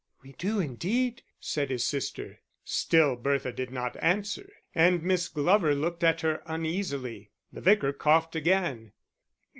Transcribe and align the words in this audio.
"We 0.23 0.31
do 0.31 0.59
indeed," 0.59 1.21
said 1.39 1.69
his 1.69 1.85
sister. 1.85 2.39
Still 2.65 3.15
Bertha 3.15 3.51
did 3.51 3.69
not 3.69 3.95
answer 4.01 4.51
and 4.73 5.03
Miss 5.03 5.27
Glover 5.29 5.75
looked 5.75 6.03
at 6.03 6.21
her 6.21 6.41
uneasily. 6.47 7.29
The 7.53 7.61
Vicar 7.61 7.93
coughed 7.93 8.35
again. 8.35 8.93